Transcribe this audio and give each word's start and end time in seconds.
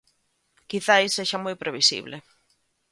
Quizais 0.69 1.13
sexa 1.17 1.37
moi 1.45 1.55
previsible. 1.63 2.15